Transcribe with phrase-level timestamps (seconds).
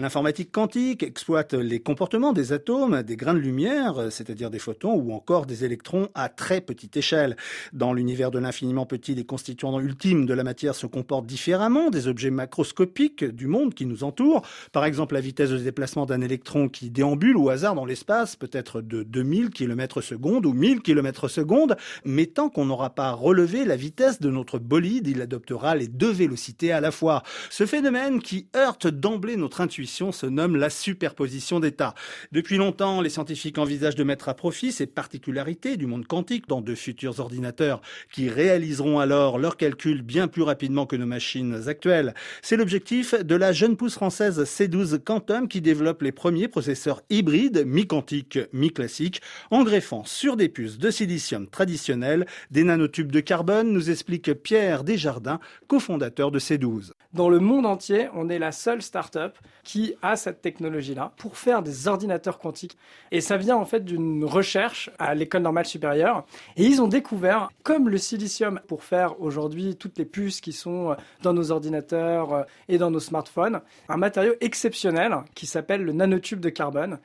[0.00, 5.12] L'informatique quantique exploite les comportements des atomes, des grains de lumière, c'est-à-dire des photons ou
[5.12, 7.36] encore des électrons à très petite échelle.
[7.72, 12.06] Dans l'univers de l'infiniment petit, les constituants ultimes de la matière se comportent différemment des
[12.06, 14.42] objets macroscopiques du monde qui nous entoure.
[14.70, 18.50] Par exemple, la vitesse de déplacement d'un électron qui déambule au hasard dans l'espace peut
[18.52, 23.64] être de 2000 km secondes ou 1000 km secondes, mais tant qu'on n'aura pas relevé
[23.64, 27.24] la vitesse de notre bolide, il adoptera les deux vélocités à la fois.
[27.50, 31.94] Ce phénomène qui heurte d'emblée notre intuition se nomme la superposition d'états.
[32.32, 36.60] Depuis longtemps, les scientifiques envisagent de mettre à profit ces particularités du monde quantique dans
[36.60, 37.80] de futurs ordinateurs
[38.12, 42.14] qui réaliseront alors leurs calculs bien plus rapidement que nos machines actuelles.
[42.42, 47.64] C'est l'objectif de la jeune pousse française C12 Quantum qui développe les premiers processeurs hybrides
[47.66, 53.90] mi-quantiques, mi-classiques en greffant sur des puces de silicium traditionnelles des nanotubes de carbone, nous
[53.90, 56.92] explique Pierre Desjardins, cofondateur de C12.
[57.12, 61.62] Dans le monde entier, on est la seule start-up qui a cette technologie-là pour faire
[61.62, 62.76] des ordinateurs quantiques.
[63.10, 66.24] Et ça vient en fait d'une recherche à l'école normale supérieure.
[66.56, 70.96] Et ils ont découvert, comme le silicium pour faire aujourd'hui toutes les puces qui sont
[71.22, 76.50] dans nos ordinateurs et dans nos smartphones, un matériau exceptionnel qui s'appelle le nanotube de
[76.50, 76.98] carbone.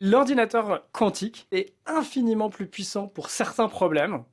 [0.00, 4.24] L'ordinateur quantique est infiniment plus puissant pour certains problèmes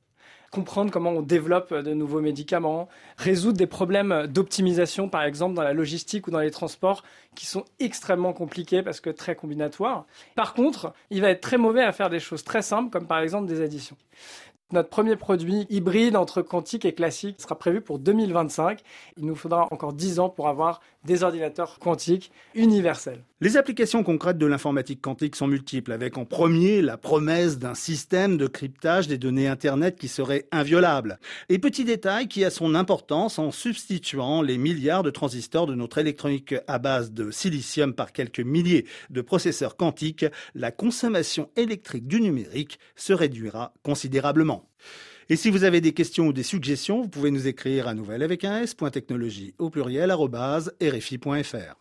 [0.51, 5.73] comprendre comment on développe de nouveaux médicaments, résoudre des problèmes d'optimisation, par exemple, dans la
[5.73, 7.03] logistique ou dans les transports,
[7.35, 10.05] qui sont extrêmement compliqués parce que très combinatoires.
[10.35, 13.19] Par contre, il va être très mauvais à faire des choses très simples, comme par
[13.19, 13.97] exemple des additions.
[14.73, 18.81] Notre premier produit hybride entre quantique et classique sera prévu pour 2025.
[19.15, 23.23] Il nous faudra encore 10 ans pour avoir des ordinateurs quantiques universels.
[23.39, 28.35] Les applications concrètes de l'informatique quantique sont multiples, avec en premier la promesse d'un système
[28.35, 31.17] de cryptage des données Internet qui serait inviolable.
[31.47, 35.99] Et petit détail qui a son importance en substituant les milliards de transistors de notre
[35.99, 42.19] électronique à base de silicium par quelques milliers de processeurs quantiques, la consommation électrique du
[42.19, 44.56] numérique se réduira considérablement.
[45.29, 48.23] Et si vous avez des questions ou des suggestions, vous pouvez nous écrire à nouvelle
[48.23, 50.11] avec un s.technologie au pluriel
[50.81, 51.77] rfi.fr.